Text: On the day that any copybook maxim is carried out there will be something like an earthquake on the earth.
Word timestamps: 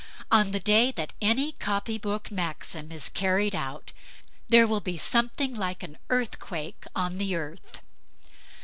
On 0.31 0.49
the 0.51 0.59
day 0.59 0.91
that 0.93 1.13
any 1.21 1.51
copybook 1.59 2.31
maxim 2.31 2.91
is 2.91 3.07
carried 3.07 3.53
out 3.53 3.91
there 4.49 4.65
will 4.65 4.79
be 4.81 4.97
something 4.97 5.53
like 5.53 5.83
an 5.83 5.99
earthquake 6.09 6.85
on 6.95 7.19
the 7.19 7.35
earth. 7.35 7.83